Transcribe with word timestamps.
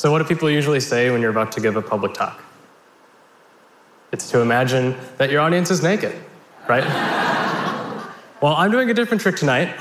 So, 0.00 0.10
what 0.10 0.20
do 0.22 0.24
people 0.24 0.48
usually 0.48 0.80
say 0.80 1.10
when 1.10 1.20
you're 1.20 1.30
about 1.30 1.52
to 1.52 1.60
give 1.60 1.76
a 1.76 1.82
public 1.82 2.14
talk? 2.14 2.42
It's 4.12 4.30
to 4.30 4.40
imagine 4.40 4.96
that 5.18 5.30
your 5.30 5.42
audience 5.42 5.70
is 5.70 5.82
naked, 5.82 6.16
right? 6.66 6.84
well, 8.40 8.54
I'm 8.54 8.70
doing 8.70 8.88
a 8.88 8.94
different 8.94 9.20
trick 9.20 9.36
tonight, 9.36 9.78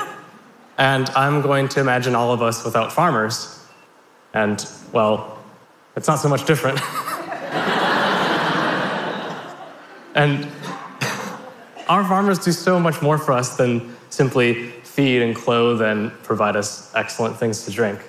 and 0.78 1.10
I'm 1.12 1.42
going 1.42 1.70
to 1.70 1.80
imagine 1.80 2.16
all 2.16 2.34
of 2.34 2.42
us 2.42 2.66
without 2.66 2.92
farmers. 2.92 3.66
And, 4.34 4.70
well, 4.92 5.40
it's 5.96 6.10
not 6.10 6.20
so 6.20 6.28
much 6.28 6.46
different. 6.46 6.82
and 10.16 10.46
our 11.88 12.04
farmers 12.04 12.40
do 12.40 12.52
so 12.52 12.78
much 12.78 13.02
more 13.02 13.18
for 13.18 13.32
us 13.32 13.56
than 13.56 13.96
simply 14.10 14.72
feed 14.84 15.22
and 15.22 15.34
clothe 15.34 15.82
and 15.82 16.12
provide 16.24 16.58
us 16.58 16.94
excellent 16.94 17.38
things 17.38 17.64
to 17.64 17.72
drink. 17.72 18.02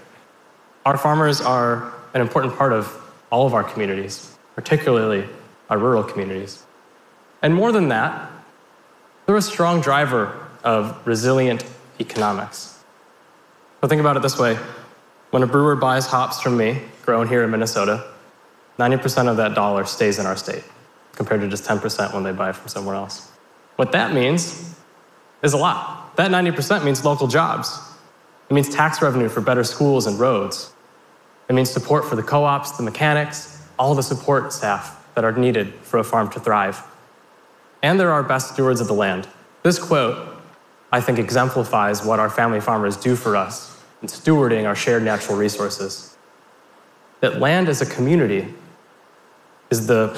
Our 0.84 0.98
farmers 0.98 1.40
are 1.40 1.95
an 2.14 2.20
important 2.20 2.56
part 2.56 2.73
of 2.73 2.92
all 3.30 3.46
of 3.46 3.55
our 3.55 3.64
communities, 3.64 4.37
particularly 4.55 5.28
our 5.68 5.78
rural 5.78 6.02
communities. 6.02 6.64
And 7.42 7.55
more 7.55 7.73
than 7.73 7.88
that, 7.88 8.30
they're 9.27 9.37
a 9.37 9.42
strong 9.42 9.80
driver 9.80 10.48
of 10.65 11.06
resilient 11.06 11.65
economics. 12.01 12.82
So 13.80 13.88
think 13.88 14.01
about 14.01 14.16
it 14.16 14.23
this 14.23 14.38
way 14.38 14.59
when 15.30 15.42
a 15.42 15.46
brewer 15.46 15.77
buys 15.77 16.06
hops 16.06 16.41
from 16.41 16.56
me, 16.56 16.80
grown 17.04 17.28
here 17.28 17.45
in 17.45 17.51
Minnesota, 17.51 18.04
90% 18.79 19.29
of 19.29 19.37
that 19.37 19.54
dollar 19.54 19.84
stays 19.84 20.18
in 20.18 20.27
our 20.27 20.37
state, 20.37 20.65
compared 21.12 21.40
to 21.40 21.48
just 21.48 21.65
10% 21.65 22.12
when 22.12 22.24
they 22.24 22.32
buy 22.32 22.51
from 22.51 22.68
somewhere 22.68 22.96
else. 22.96 23.30
What 23.77 23.92
that 23.92 24.12
means 24.12 24.74
is 25.42 25.52
a 25.52 25.56
lot. 25.56 26.16
That 26.16 26.30
90% 26.30 26.84
means 26.84 27.04
local 27.04 27.29
jobs. 27.29 27.79
It 28.48 28.54
means 28.54 28.68
tax 28.68 29.01
revenue 29.01 29.29
for 29.29 29.40
better 29.40 29.62
schools 29.62 30.06
and 30.06 30.18
roads. 30.18 30.73
It 31.51 31.54
means 31.54 31.68
support 31.68 32.04
for 32.04 32.15
the 32.15 32.23
co 32.23 32.45
ops, 32.45 32.70
the 32.76 32.84
mechanics, 32.84 33.60
all 33.76 33.96
the 33.96 34.04
support 34.04 34.52
staff 34.52 35.04
that 35.16 35.24
are 35.24 35.32
needed 35.32 35.74
for 35.82 35.98
a 35.98 36.04
farm 36.04 36.30
to 36.30 36.38
thrive. 36.38 36.80
And 37.82 37.98
they're 37.98 38.12
our 38.12 38.23
best 38.23 38.54
stewards 38.54 38.80
of 38.80 38.87
the 38.87 38.95
land. 38.95 39.26
This 39.65 39.76
quote, 39.76 40.37
I 40.93 41.01
think, 41.01 41.18
exemplifies 41.18 42.04
what 42.04 42.21
our 42.21 42.30
family 42.30 42.60
farmers 42.60 42.96
do 42.96 43.16
for 43.16 43.34
us 43.34 43.82
in 44.01 44.06
stewarding 44.06 44.65
our 44.65 44.76
shared 44.76 45.02
natural 45.02 45.37
resources. 45.37 46.16
That 47.18 47.40
land 47.40 47.68
as 47.68 47.82
a 47.82 47.87
community 47.87 48.54
is 49.71 49.88
the 49.88 50.16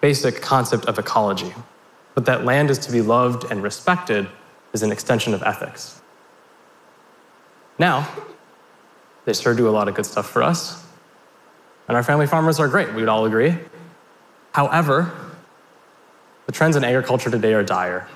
basic 0.00 0.42
concept 0.42 0.86
of 0.86 0.98
ecology, 0.98 1.54
but 2.16 2.26
that 2.26 2.44
land 2.44 2.68
is 2.70 2.78
to 2.80 2.90
be 2.90 3.00
loved 3.00 3.48
and 3.48 3.62
respected 3.62 4.26
is 4.72 4.82
an 4.82 4.90
extension 4.90 5.34
of 5.34 5.42
ethics. 5.44 6.00
Now, 7.78 8.08
they 9.28 9.34
sure 9.34 9.54
do 9.54 9.68
a 9.68 9.70
lot 9.70 9.88
of 9.88 9.94
good 9.94 10.06
stuff 10.06 10.30
for 10.30 10.42
us, 10.42 10.82
and 11.86 11.94
our 11.98 12.02
family 12.02 12.26
farmers 12.26 12.58
are 12.58 12.66
great, 12.66 12.94
we'd 12.94 13.08
all 13.08 13.26
agree. 13.26 13.54
However, 14.52 15.12
the 16.46 16.52
trends 16.52 16.76
in 16.76 16.82
agriculture 16.82 17.30
today 17.30 17.52
are 17.52 17.62
dire. 17.62 18.08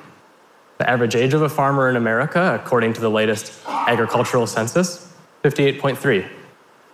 The 0.79 0.89
average 0.89 1.15
age 1.15 1.35
of 1.35 1.43
a 1.43 1.51
farmer 1.51 1.91
in 1.91 1.97
America, 1.97 2.55
according 2.55 2.95
to 2.95 3.03
the 3.03 3.11
latest 3.11 3.53
agricultural 3.69 4.47
census, 4.47 5.13
58.3. 5.45 6.27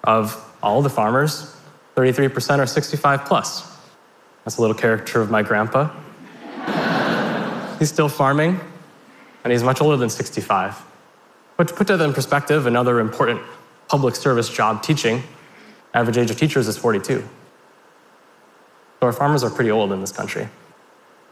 Of 0.02 0.44
all 0.64 0.82
the 0.82 0.90
farmers, 0.90 1.54
33% 1.94 2.58
are 2.58 2.66
65 2.66 3.24
plus. 3.24 3.78
That's 4.44 4.56
a 4.56 4.60
little 4.60 4.74
caricature 4.74 5.20
of 5.20 5.30
my 5.30 5.44
grandpa. 5.44 5.90
he's 7.78 7.88
still 7.88 8.08
farming, 8.08 8.58
and 9.44 9.52
he's 9.52 9.62
much 9.62 9.80
older 9.80 9.96
than 9.96 10.10
65. 10.10 10.76
But 11.56 11.68
to 11.68 11.74
put 11.74 11.86
that 11.86 12.00
in 12.00 12.12
perspective, 12.12 12.66
another 12.66 12.98
important 12.98 13.40
public 13.88 14.14
service 14.14 14.48
job 14.48 14.82
teaching, 14.82 15.22
average 15.94 16.18
age 16.18 16.30
of 16.30 16.36
teachers 16.36 16.68
is 16.68 16.76
42. 16.76 17.20
So 19.00 19.06
our 19.06 19.12
farmers 19.12 19.42
are 19.44 19.50
pretty 19.50 19.70
old 19.70 19.92
in 19.92 20.00
this 20.00 20.12
country. 20.12 20.48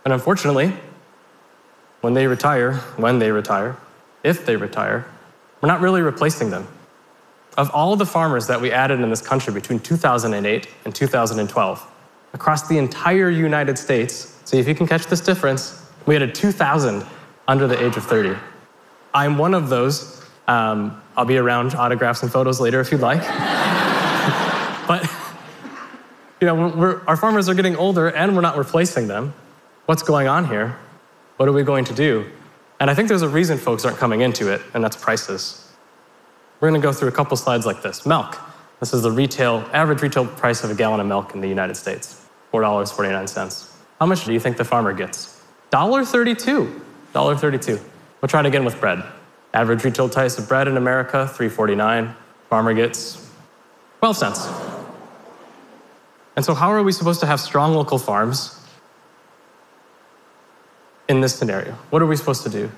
And 0.04 0.12
unfortunately, 0.12 0.72
when 2.00 2.14
they 2.14 2.26
retire, 2.26 2.74
when 2.96 3.18
they 3.18 3.30
retire, 3.30 3.76
if 4.22 4.46
they 4.46 4.56
retire, 4.56 5.06
we're 5.60 5.68
not 5.68 5.80
really 5.80 6.00
replacing 6.00 6.50
them. 6.50 6.68
Of 7.56 7.70
all 7.70 7.96
the 7.96 8.06
farmers 8.06 8.46
that 8.46 8.60
we 8.60 8.70
added 8.70 9.00
in 9.00 9.08
this 9.08 9.22
country 9.22 9.52
between 9.52 9.80
2008 9.80 10.68
and 10.84 10.94
2012, 10.94 11.92
across 12.34 12.68
the 12.68 12.78
entire 12.78 13.30
United 13.30 13.78
States, 13.78 14.38
see 14.44 14.58
if 14.58 14.68
you 14.68 14.74
can 14.74 14.86
catch 14.86 15.06
this 15.06 15.20
difference, 15.20 15.82
we 16.04 16.14
added 16.14 16.34
2,000 16.34 17.04
under 17.48 17.66
the 17.66 17.82
age 17.84 17.96
of 17.96 18.04
30. 18.04 18.36
I'm 19.14 19.38
one 19.38 19.54
of 19.54 19.68
those. 19.68 20.25
Um, 20.46 21.02
I'll 21.16 21.24
be 21.24 21.38
around 21.38 21.74
autographs 21.74 22.22
and 22.22 22.30
photos 22.30 22.60
later 22.60 22.80
if 22.80 22.92
you'd 22.92 23.00
like. 23.00 23.20
but 24.88 25.10
you 26.40 26.46
know, 26.46 27.00
our 27.06 27.16
farmers 27.16 27.48
are 27.48 27.54
getting 27.54 27.76
older 27.76 28.08
and 28.08 28.34
we're 28.34 28.42
not 28.42 28.56
replacing 28.56 29.08
them. 29.08 29.34
What's 29.86 30.02
going 30.02 30.28
on 30.28 30.48
here? 30.48 30.76
What 31.36 31.48
are 31.48 31.52
we 31.52 31.62
going 31.62 31.84
to 31.86 31.94
do? 31.94 32.30
And 32.80 32.90
I 32.90 32.94
think 32.94 33.08
there's 33.08 33.22
a 33.22 33.28
reason 33.28 33.56
folks 33.58 33.84
aren't 33.84 33.96
coming 33.98 34.20
into 34.20 34.52
it, 34.52 34.60
and 34.74 34.84
that's 34.84 34.96
prices. 34.96 35.72
We're 36.60 36.68
going 36.68 36.80
to 36.80 36.86
go 36.86 36.92
through 36.92 37.08
a 37.08 37.12
couple 37.12 37.36
slides 37.36 37.64
like 37.64 37.82
this. 37.82 38.04
Milk. 38.04 38.38
This 38.80 38.92
is 38.92 39.02
the 39.02 39.10
retail 39.10 39.64
average 39.72 40.02
retail 40.02 40.26
price 40.26 40.62
of 40.62 40.70
a 40.70 40.74
gallon 40.74 41.00
of 41.00 41.06
milk 41.06 41.34
in 41.34 41.40
the 41.40 41.48
United 41.48 41.76
States, 41.76 42.26
$4.49. 42.52 43.70
How 43.98 44.06
much 44.06 44.26
do 44.26 44.32
you 44.32 44.40
think 44.40 44.58
the 44.58 44.64
farmer 44.64 44.92
gets? 44.92 45.40
$1.32. 45.72 46.80
$1.32. 47.14 47.82
We'll 48.20 48.28
try 48.28 48.40
it 48.40 48.46
again 48.46 48.64
with 48.64 48.78
bread. 48.78 49.02
Average 49.56 49.84
retail 49.84 50.10
price 50.10 50.36
of 50.36 50.46
bread 50.48 50.68
in 50.68 50.76
America, 50.76 51.30
$3.49. 51.32 52.14
Farmer 52.50 52.74
gets 52.74 53.26
12 54.00 54.16
cents. 54.18 54.48
And 56.36 56.44
so, 56.44 56.52
how 56.52 56.70
are 56.70 56.82
we 56.82 56.92
supposed 56.92 57.20
to 57.20 57.26
have 57.26 57.40
strong 57.40 57.72
local 57.72 57.96
farms 57.96 58.60
in 61.08 61.22
this 61.22 61.34
scenario? 61.34 61.72
What 61.88 62.02
are 62.02 62.06
we 62.06 62.16
supposed 62.16 62.42
to 62.42 62.50
do 62.50 62.70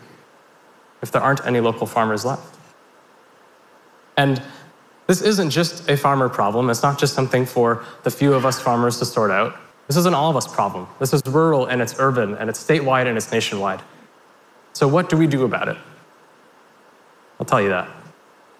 if 1.02 1.10
there 1.10 1.20
aren't 1.20 1.44
any 1.44 1.58
local 1.58 1.84
farmers 1.84 2.24
left? 2.24 2.56
And 4.16 4.40
this 5.08 5.20
isn't 5.20 5.50
just 5.50 5.90
a 5.90 5.96
farmer 5.96 6.28
problem. 6.28 6.70
It's 6.70 6.84
not 6.84 6.96
just 6.96 7.12
something 7.12 7.44
for 7.44 7.84
the 8.04 8.10
few 8.12 8.34
of 8.34 8.46
us 8.46 8.60
farmers 8.60 9.00
to 9.00 9.04
sort 9.04 9.32
out. 9.32 9.56
This 9.88 9.96
is 9.96 10.06
an 10.06 10.14
all 10.14 10.30
of 10.30 10.36
us 10.36 10.46
problem. 10.46 10.86
This 11.00 11.12
is 11.12 11.22
rural 11.26 11.66
and 11.66 11.82
it's 11.82 11.96
urban 11.98 12.36
and 12.36 12.48
it's 12.48 12.62
statewide 12.62 13.06
and 13.06 13.16
it's 13.16 13.32
nationwide. 13.32 13.82
So, 14.74 14.86
what 14.86 15.08
do 15.08 15.16
we 15.16 15.26
do 15.26 15.42
about 15.42 15.66
it? 15.66 15.76
I'll 17.38 17.46
tell 17.46 17.60
you 17.60 17.68
that. 17.68 17.88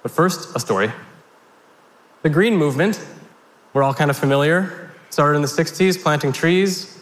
But 0.02 0.12
first, 0.12 0.54
a 0.54 0.60
story. 0.60 0.92
The 2.22 2.30
Green 2.30 2.56
Movement, 2.56 3.04
we're 3.72 3.82
all 3.82 3.94
kind 3.94 4.10
of 4.10 4.16
familiar. 4.16 4.90
Started 5.10 5.36
in 5.36 5.42
the 5.42 5.48
60s, 5.48 6.00
planting 6.02 6.32
trees, 6.32 6.98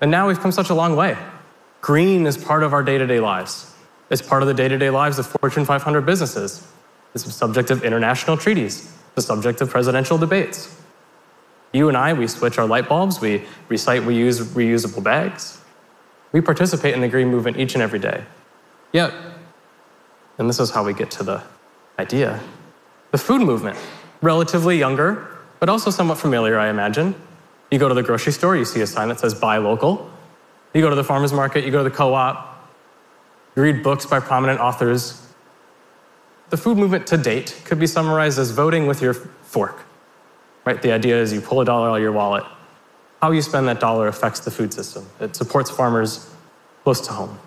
and 0.00 0.10
now 0.10 0.26
we've 0.26 0.40
come 0.40 0.52
such 0.52 0.70
a 0.70 0.74
long 0.74 0.96
way. 0.96 1.16
Green 1.80 2.26
is 2.26 2.36
part 2.36 2.62
of 2.62 2.72
our 2.72 2.82
day 2.82 2.98
to 2.98 3.06
day 3.06 3.20
lives. 3.20 3.74
It's 4.10 4.20
part 4.20 4.42
of 4.42 4.48
the 4.48 4.54
day 4.54 4.68
to 4.68 4.76
day 4.76 4.90
lives 4.90 5.18
of 5.18 5.26
Fortune 5.26 5.64
500 5.64 6.02
businesses. 6.02 6.66
It's 7.14 7.24
the 7.24 7.30
subject 7.30 7.70
of 7.70 7.84
international 7.84 8.36
treaties, 8.36 8.92
the 9.14 9.22
subject 9.22 9.60
of 9.60 9.70
presidential 9.70 10.18
debates. 10.18 10.78
You 11.72 11.88
and 11.88 11.96
I, 11.96 12.12
we 12.12 12.26
switch 12.26 12.58
our 12.58 12.66
light 12.66 12.88
bulbs, 12.88 13.20
we 13.20 13.44
recite, 13.68 14.04
we 14.04 14.14
use 14.14 14.40
reusable 14.40 15.02
bags. 15.02 15.58
We 16.32 16.40
participate 16.40 16.94
in 16.94 17.00
the 17.00 17.08
green 17.08 17.28
movement 17.28 17.56
each 17.56 17.74
and 17.74 17.82
every 17.82 17.98
day. 17.98 18.24
Yet, 18.92 19.12
and 20.42 20.48
this 20.48 20.58
is 20.58 20.70
how 20.70 20.82
we 20.84 20.92
get 20.92 21.08
to 21.12 21.22
the 21.22 21.40
idea 22.00 22.40
the 23.12 23.18
food 23.18 23.42
movement, 23.42 23.78
relatively 24.22 24.76
younger, 24.76 25.28
but 25.60 25.68
also 25.68 25.90
somewhat 25.90 26.18
familiar, 26.18 26.58
I 26.58 26.68
imagine. 26.68 27.14
You 27.70 27.78
go 27.78 27.86
to 27.86 27.94
the 27.94 28.02
grocery 28.02 28.32
store, 28.32 28.56
you 28.56 28.64
see 28.64 28.80
a 28.80 28.86
sign 28.86 29.08
that 29.08 29.20
says 29.20 29.34
buy 29.34 29.58
local. 29.58 30.10
You 30.74 30.80
go 30.80 30.90
to 30.90 30.96
the 30.96 31.04
farmer's 31.04 31.32
market, 31.32 31.64
you 31.64 31.70
go 31.70 31.84
to 31.84 31.88
the 31.88 31.94
co 31.94 32.14
op, 32.14 32.70
you 33.54 33.62
read 33.62 33.82
books 33.82 34.06
by 34.06 34.18
prominent 34.18 34.60
authors. 34.60 35.24
The 36.48 36.56
food 36.56 36.78
movement 36.78 37.06
to 37.08 37.18
date 37.18 37.60
could 37.66 37.78
be 37.78 37.86
summarized 37.86 38.38
as 38.38 38.50
voting 38.50 38.86
with 38.86 39.02
your 39.02 39.14
fork. 39.14 39.84
Right? 40.64 40.80
The 40.80 40.92
idea 40.92 41.20
is 41.20 41.32
you 41.32 41.40
pull 41.40 41.60
a 41.60 41.64
dollar 41.64 41.90
out 41.90 41.96
of 41.96 42.02
your 42.02 42.12
wallet. 42.12 42.44
How 43.20 43.30
you 43.30 43.42
spend 43.42 43.68
that 43.68 43.78
dollar 43.78 44.08
affects 44.08 44.40
the 44.40 44.50
food 44.50 44.72
system. 44.72 45.06
It 45.20 45.36
supports 45.36 45.70
farmers 45.70 46.28
close 46.82 47.00
to 47.02 47.12
home. 47.12 47.38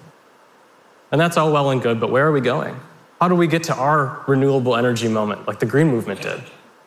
And 1.11 1.19
that's 1.19 1.37
all 1.37 1.51
well 1.51 1.71
and 1.71 1.81
good, 1.81 1.99
but 1.99 2.11
where 2.11 2.27
are 2.27 2.31
we 2.31 2.41
going? 2.41 2.79
How 3.19 3.27
do 3.27 3.35
we 3.35 3.47
get 3.47 3.63
to 3.63 3.75
our 3.75 4.23
renewable 4.27 4.75
energy 4.75 5.07
moment 5.07 5.47
like 5.47 5.59
the 5.59 5.65
green 5.65 5.87
movement 5.87 6.21
did? 6.21 6.43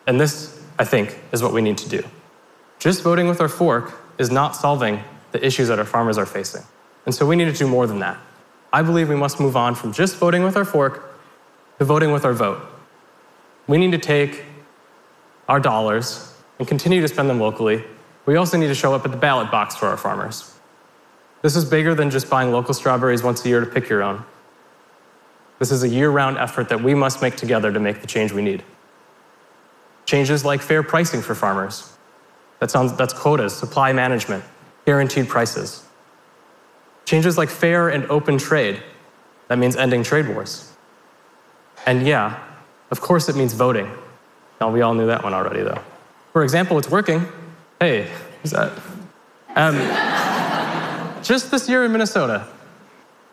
And 0.07 0.19
this 0.19 0.59
I 0.79 0.85
think, 0.85 1.19
is 1.33 1.43
what 1.43 1.51
we 1.51 1.61
need 1.61 1.77
to 1.79 1.89
do. 1.89 2.01
Just 2.79 3.03
voting 3.03 3.27
with 3.27 3.41
our 3.41 3.49
fork 3.49 3.93
is 4.17 4.31
not 4.31 4.55
solving 4.55 5.03
the 5.33 5.45
issues 5.45 5.67
that 5.67 5.77
our 5.77 5.85
farmers 5.85 6.17
are 6.17 6.25
facing. 6.25 6.63
And 7.05 7.13
so 7.13 7.27
we 7.27 7.35
need 7.35 7.45
to 7.45 7.53
do 7.53 7.67
more 7.67 7.85
than 7.85 7.99
that. 7.99 8.17
I 8.71 8.81
believe 8.81 9.09
we 9.09 9.15
must 9.15 9.41
move 9.41 9.57
on 9.57 9.75
from 9.75 9.91
just 9.91 10.15
voting 10.15 10.41
with 10.41 10.55
our 10.55 10.63
fork 10.63 11.19
to 11.79 11.85
voting 11.85 12.13
with 12.13 12.23
our 12.23 12.33
vote. 12.33 12.61
We 13.67 13.77
need 13.77 13.91
to 13.91 13.97
take 13.97 14.43
our 15.49 15.59
dollars 15.59 16.33
and 16.59 16.67
continue 16.67 17.01
to 17.01 17.07
spend 17.09 17.29
them 17.29 17.41
locally. 17.41 17.83
We 18.25 18.37
also 18.37 18.57
need 18.57 18.67
to 18.67 18.75
show 18.75 18.93
up 18.93 19.03
at 19.03 19.11
the 19.11 19.17
ballot 19.17 19.51
box 19.51 19.75
for 19.75 19.87
our 19.87 19.97
farmers. 19.97 20.55
This 21.41 21.57
is 21.57 21.65
bigger 21.65 21.93
than 21.93 22.09
just 22.09 22.29
buying 22.29 22.51
local 22.51 22.73
strawberries 22.73 23.21
once 23.21 23.43
a 23.43 23.49
year 23.49 23.59
to 23.59 23.65
pick 23.65 23.89
your 23.89 24.01
own. 24.01 24.23
This 25.59 25.71
is 25.71 25.83
a 25.83 25.89
year 25.89 26.09
round 26.09 26.37
effort 26.37 26.69
that 26.69 26.81
we 26.81 26.95
must 26.95 27.21
make 27.21 27.35
together 27.35 27.71
to 27.71 27.79
make 27.79 28.01
the 28.01 28.07
change 28.07 28.31
we 28.31 28.41
need. 28.41 28.63
Changes 30.05 30.43
like 30.43 30.61
fair 30.61 30.81
pricing 30.81 31.21
for 31.21 31.35
farmers. 31.35 31.93
That 32.59 32.71
sounds, 32.71 32.95
that's 32.95 33.13
quotas, 33.13 33.55
supply 33.55 33.93
management, 33.93 34.43
guaranteed 34.85 35.27
prices. 35.27 35.85
Changes 37.05 37.37
like 37.37 37.49
fair 37.49 37.89
and 37.89 38.05
open 38.05 38.37
trade. 38.37 38.81
That 39.49 39.57
means 39.57 39.75
ending 39.75 40.03
trade 40.03 40.27
wars. 40.27 40.71
And 41.85 42.07
yeah, 42.07 42.39
of 42.91 43.01
course 43.01 43.29
it 43.29 43.35
means 43.35 43.53
voting. 43.53 43.91
Now, 44.59 44.71
we 44.71 44.81
all 44.81 44.93
knew 44.93 45.07
that 45.07 45.23
one 45.23 45.33
already, 45.33 45.61
though. 45.61 45.79
For 46.33 46.43
example, 46.43 46.77
it's 46.77 46.89
working. 46.89 47.25
Hey, 47.79 48.09
who's 48.41 48.51
that? 48.51 48.71
Um, 49.55 49.75
just 51.23 51.49
this 51.51 51.69
year 51.69 51.85
in 51.85 51.91
Minnesota, 51.91 52.47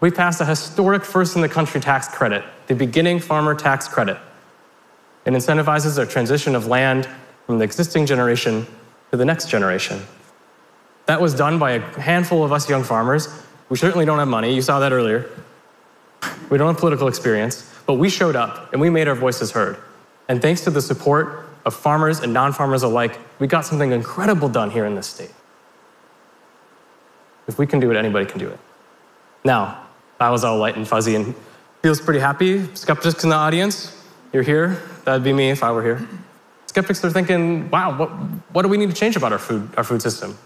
we 0.01 0.11
passed 0.11 0.41
a 0.41 0.45
historic 0.45 1.05
first 1.05 1.37
in 1.37 1.43
the 1.43 1.49
country 1.49 1.81
tax 1.81 2.09
credit, 2.09 2.45
the 2.67 2.75
beginning 2.75 3.19
farmer 3.19 3.55
tax 3.55 3.89
credit. 3.89 4.19
It 5.25 5.31
incentivizes 5.31 5.99
a 5.99 6.07
transition 6.07 6.55
of 6.55 6.67
land 6.67 7.09
from 7.47 7.59
the 7.59 7.65
existing 7.65 8.07
generation 8.07 8.67
to 9.11 9.17
the 9.17 9.25
next 9.25 9.49
generation. 9.49 10.03
That 11.07 11.21
was 11.21 11.35
done 11.35 11.59
by 11.59 11.73
a 11.73 11.81
handful 12.01 12.45
of 12.45 12.53
us 12.53 12.69
young 12.69 12.85
farmers. 12.85 13.29
We 13.69 13.77
certainly 13.77 14.05
don't 14.05 14.19
have 14.19 14.29
money, 14.29 14.55
you 14.55 14.63
saw 14.63 14.81
that 14.81 14.93
earlier. 14.93 15.31
We 16.51 16.59
don't 16.59 16.69
have 16.69 16.79
political 16.79 17.09
experience, 17.09 17.73
but 17.87 17.95
we 17.95 18.09
showed 18.09 18.37
up 18.37 18.73
and 18.73 18.81
we 18.81 18.91
made 18.91 19.09
our 19.09 19.15
voices 19.15 19.53
heard. 19.53 19.77
And 20.29 20.43
thanks 20.43 20.63
to 20.63 20.71
the 20.71 20.83
support 20.83 21.49
of 21.65 21.75
farmers 21.75 22.21
and 22.21 22.33
non 22.33 22.53
farmers 22.53 22.83
alike, 22.83 23.19
we 23.39 23.47
got 23.47 23.65
something 23.65 23.93
incredible 23.93 24.49
done 24.49 24.71
here 24.71 24.87
in 24.87 24.95
this 24.95 25.07
state. 25.07 25.33
If 27.49 27.59
we 27.59 27.67
can 27.67 27.81
do 27.81 27.91
it, 27.91 27.97
anybody 27.97 28.27
can 28.27 28.39
do 28.39 28.49
it. 28.49 28.59
Now, 29.45 29.86
that 30.19 30.29
was 30.29 30.45
all 30.45 30.59
light 30.59 30.77
and 30.77 30.87
fuzzy 30.87 31.15
and 31.15 31.35
feels 31.83 32.01
pretty 32.01 32.21
happy. 32.21 32.67
Skeptics 32.75 33.23
in 33.23 33.31
the 33.31 33.37
audience, 33.37 33.97
you're 34.33 34.43
here. 34.43 34.83
That'd 35.05 35.25
be 35.25 35.33
me 35.33 35.51
if 35.51 35.63
I 35.63 35.71
were 35.73 35.83
here. 35.83 36.07
Skeptics 36.67 37.05
are 37.05 37.11
thinking, 37.11 37.71
wow, 37.71 37.97
what, 37.97 38.09
what 38.53 38.63
do 38.63 38.69
we 38.69 38.77
need 38.77 38.91
to 38.91 38.97
change 38.97 39.17
about 39.17 39.33
our 39.33 39.39
food, 39.39 39.69
our 39.77 39.85
food 39.85 40.03
system? 40.03 40.37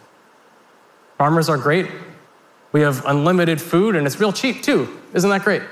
Farmers 1.18 1.48
are 1.48 1.58
great. 1.58 1.86
We 2.72 2.82
have 2.82 3.04
unlimited 3.06 3.60
food 3.60 3.96
and 3.96 4.06
it's 4.06 4.20
real 4.20 4.32
cheap 4.32 4.62
too. 4.62 5.00
Isn't 5.12 5.30
that 5.30 5.42
great? 5.42 5.62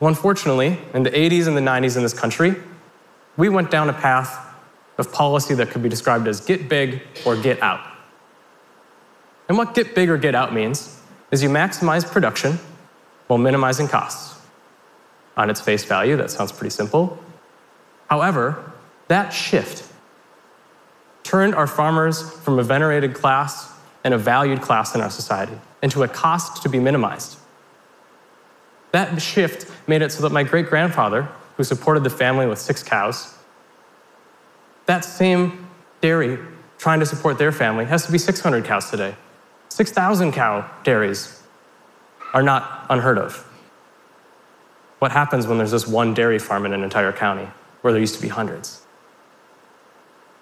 Well, 0.00 0.08
unfortunately, 0.08 0.78
in 0.94 1.02
the 1.02 1.10
80s 1.10 1.46
and 1.46 1.56
the 1.56 1.60
90s 1.60 1.96
in 1.96 2.02
this 2.02 2.14
country, 2.14 2.54
we 3.36 3.48
went 3.48 3.70
down 3.70 3.88
a 3.88 3.92
path 3.92 4.46
of 4.98 5.12
policy 5.12 5.54
that 5.54 5.70
could 5.70 5.82
be 5.82 5.88
described 5.88 6.26
as 6.26 6.40
get 6.40 6.68
big 6.68 7.02
or 7.24 7.36
get 7.36 7.62
out. 7.62 7.80
And 9.48 9.56
what 9.56 9.74
get 9.74 9.94
big 9.94 10.10
or 10.10 10.18
get 10.18 10.34
out 10.34 10.52
means 10.52 10.97
is 11.30 11.42
you 11.42 11.48
maximize 11.48 12.10
production 12.10 12.58
while 13.26 13.38
minimizing 13.38 13.88
costs. 13.88 14.40
On 15.36 15.50
its 15.50 15.60
face 15.60 15.84
value, 15.84 16.16
that 16.16 16.30
sounds 16.30 16.50
pretty 16.50 16.70
simple. 16.70 17.22
However, 18.08 18.72
that 19.08 19.30
shift 19.30 19.90
turned 21.22 21.54
our 21.54 21.66
farmers 21.66 22.30
from 22.40 22.58
a 22.58 22.62
venerated 22.62 23.14
class 23.14 23.72
and 24.02 24.14
a 24.14 24.18
valued 24.18 24.62
class 24.62 24.94
in 24.94 25.00
our 25.00 25.10
society 25.10 25.52
into 25.82 26.02
a 26.02 26.08
cost 26.08 26.62
to 26.62 26.68
be 26.68 26.78
minimized. 26.78 27.36
That 28.92 29.20
shift 29.20 29.70
made 29.86 30.02
it 30.02 30.10
so 30.10 30.22
that 30.22 30.32
my 30.32 30.42
great 30.42 30.66
grandfather, 30.66 31.28
who 31.56 31.64
supported 31.64 32.04
the 32.04 32.10
family 32.10 32.46
with 32.46 32.58
six 32.58 32.82
cows, 32.82 33.34
that 34.86 35.04
same 35.04 35.68
dairy 36.00 36.38
trying 36.78 37.00
to 37.00 37.06
support 37.06 37.36
their 37.38 37.52
family 37.52 37.84
has 37.84 38.06
to 38.06 38.12
be 38.12 38.18
600 38.18 38.64
cows 38.64 38.90
today. 38.90 39.14
6,000 39.78 40.32
cow 40.32 40.68
dairies 40.82 41.40
are 42.34 42.42
not 42.42 42.84
unheard 42.90 43.16
of. 43.16 43.46
What 44.98 45.12
happens 45.12 45.46
when 45.46 45.56
there's 45.56 45.70
just 45.70 45.86
one 45.86 46.14
dairy 46.14 46.40
farm 46.40 46.66
in 46.66 46.72
an 46.72 46.82
entire 46.82 47.12
county 47.12 47.48
where 47.82 47.92
there 47.92 48.00
used 48.00 48.16
to 48.16 48.20
be 48.20 48.26
hundreds? 48.26 48.84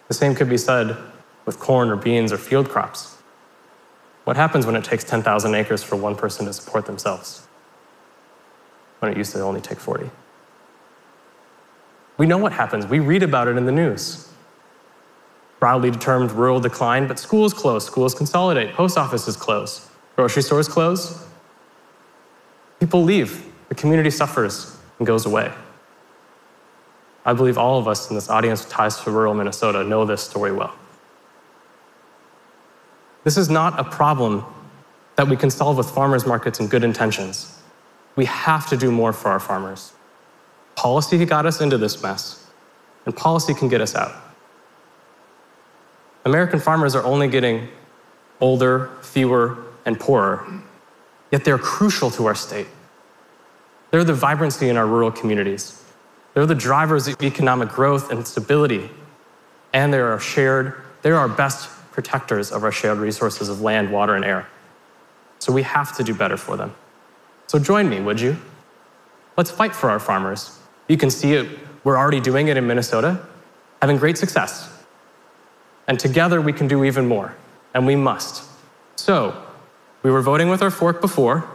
The 0.08 0.14
same 0.14 0.34
could 0.34 0.48
be 0.48 0.56
said 0.56 0.96
with 1.44 1.58
corn 1.58 1.90
or 1.90 1.96
beans 1.96 2.32
or 2.32 2.38
field 2.38 2.70
crops. 2.70 3.18
What 4.24 4.36
happens 4.36 4.64
when 4.64 4.74
it 4.74 4.84
takes 4.84 5.04
10,000 5.04 5.54
acres 5.54 5.82
for 5.82 5.96
one 5.96 6.16
person 6.16 6.46
to 6.46 6.52
support 6.54 6.86
themselves? 6.86 7.46
When 9.00 9.12
it 9.12 9.18
used 9.18 9.32
to 9.32 9.42
only 9.42 9.60
take 9.60 9.80
40. 9.80 10.08
We 12.16 12.24
know 12.26 12.38
what 12.38 12.52
happens. 12.52 12.86
We 12.86 13.00
read 13.00 13.22
about 13.22 13.48
it 13.48 13.58
in 13.58 13.66
the 13.66 13.72
news. 13.72 14.30
Proudly 15.58 15.90
determined 15.90 16.32
rural 16.32 16.60
decline, 16.60 17.06
but 17.06 17.18
schools 17.18 17.54
close, 17.54 17.86
schools 17.86 18.14
consolidate, 18.14 18.74
post 18.74 18.98
offices 18.98 19.36
close, 19.36 19.88
grocery 20.14 20.42
stores 20.42 20.68
close. 20.68 21.24
People 22.78 23.02
leave, 23.02 23.50
the 23.68 23.74
community 23.74 24.10
suffers 24.10 24.76
and 24.98 25.06
goes 25.06 25.24
away. 25.24 25.50
I 27.24 27.32
believe 27.32 27.58
all 27.58 27.78
of 27.78 27.88
us 27.88 28.08
in 28.08 28.14
this 28.14 28.28
audience 28.28 28.62
with 28.62 28.70
ties 28.70 29.00
to 29.02 29.10
rural 29.10 29.34
Minnesota 29.34 29.82
know 29.82 30.04
this 30.04 30.22
story 30.22 30.52
well. 30.52 30.74
This 33.24 33.36
is 33.36 33.50
not 33.50 33.80
a 33.80 33.84
problem 33.84 34.44
that 35.16 35.26
we 35.26 35.36
can 35.36 35.50
solve 35.50 35.78
with 35.78 35.90
farmers 35.90 36.26
markets 36.26 36.60
and 36.60 36.70
good 36.70 36.84
intentions. 36.84 37.58
We 38.14 38.26
have 38.26 38.68
to 38.68 38.76
do 38.76 38.92
more 38.92 39.12
for 39.12 39.30
our 39.30 39.40
farmers. 39.40 39.92
Policy 40.76 41.24
got 41.24 41.46
us 41.46 41.60
into 41.60 41.78
this 41.78 42.00
mess, 42.02 42.46
and 43.04 43.16
policy 43.16 43.54
can 43.54 43.68
get 43.68 43.80
us 43.80 43.94
out. 43.96 44.12
American 46.26 46.58
farmers 46.58 46.96
are 46.96 47.04
only 47.04 47.28
getting 47.28 47.68
older, 48.40 48.90
fewer, 49.00 49.58
and 49.86 49.98
poorer, 49.98 50.44
yet 51.30 51.44
they're 51.44 51.56
crucial 51.56 52.10
to 52.10 52.26
our 52.26 52.34
state. 52.34 52.66
They're 53.92 54.02
the 54.02 54.12
vibrancy 54.12 54.68
in 54.68 54.76
our 54.76 54.88
rural 54.88 55.12
communities. 55.12 55.82
They're 56.34 56.44
the 56.44 56.54
drivers 56.54 57.06
of 57.06 57.22
economic 57.22 57.68
growth 57.68 58.10
and 58.10 58.26
stability. 58.26 58.90
And 59.72 59.94
they're 59.94 60.10
our 60.10 60.18
shared, 60.18 60.74
they're 61.02 61.16
our 61.16 61.28
best 61.28 61.68
protectors 61.92 62.50
of 62.50 62.64
our 62.64 62.72
shared 62.72 62.98
resources 62.98 63.48
of 63.48 63.60
land, 63.60 63.92
water, 63.92 64.16
and 64.16 64.24
air. 64.24 64.48
So 65.38 65.52
we 65.52 65.62
have 65.62 65.96
to 65.96 66.02
do 66.02 66.12
better 66.12 66.36
for 66.36 66.56
them. 66.56 66.74
So 67.46 67.60
join 67.60 67.88
me, 67.88 68.00
would 68.00 68.20
you? 68.20 68.36
Let's 69.36 69.52
fight 69.52 69.76
for 69.76 69.90
our 69.90 70.00
farmers. 70.00 70.58
You 70.88 70.96
can 70.96 71.08
see 71.08 71.34
it, 71.34 71.56
we're 71.84 71.96
already 71.96 72.20
doing 72.20 72.48
it 72.48 72.56
in 72.56 72.66
Minnesota, 72.66 73.24
having 73.80 73.96
great 73.96 74.18
success. 74.18 74.75
And 75.88 75.98
together 75.98 76.40
we 76.40 76.52
can 76.52 76.68
do 76.68 76.84
even 76.84 77.06
more, 77.06 77.34
and 77.74 77.86
we 77.86 77.96
must. 77.96 78.44
So, 78.96 79.42
we 80.02 80.10
were 80.10 80.22
voting 80.22 80.48
with 80.48 80.62
our 80.62 80.70
fork 80.70 81.00
before, 81.00 81.48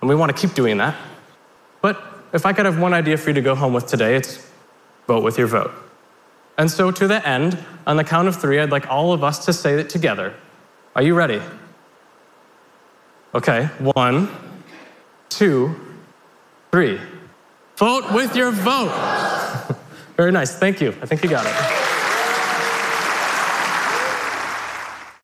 and 0.00 0.08
we 0.08 0.14
want 0.14 0.34
to 0.34 0.46
keep 0.46 0.54
doing 0.54 0.78
that. 0.78 0.96
But 1.80 2.02
if 2.32 2.44
I 2.46 2.52
could 2.52 2.66
have 2.66 2.78
one 2.78 2.92
idea 2.92 3.16
for 3.16 3.30
you 3.30 3.34
to 3.34 3.40
go 3.40 3.54
home 3.54 3.72
with 3.72 3.86
today, 3.86 4.16
it's 4.16 4.50
vote 5.06 5.22
with 5.22 5.38
your 5.38 5.46
vote. 5.46 5.72
And 6.58 6.70
so, 6.70 6.90
to 6.90 7.06
the 7.06 7.26
end, 7.26 7.62
on 7.86 7.96
the 7.96 8.04
count 8.04 8.28
of 8.28 8.36
three, 8.36 8.58
I'd 8.60 8.70
like 8.70 8.88
all 8.90 9.12
of 9.12 9.22
us 9.22 9.44
to 9.46 9.52
say 9.52 9.74
it 9.78 9.90
together. 9.90 10.34
Are 10.94 11.02
you 11.02 11.14
ready? 11.14 11.40
Okay, 13.34 13.66
one, 13.78 14.30
two, 15.28 15.74
three. 16.72 16.98
Vote 17.76 18.10
with 18.12 18.34
your 18.34 18.50
vote. 18.50 18.94
Very 20.16 20.32
nice, 20.32 20.58
thank 20.58 20.80
you. 20.80 20.94
I 21.02 21.06
think 21.06 21.22
you 21.22 21.28
got 21.28 21.44
it. 21.44 21.75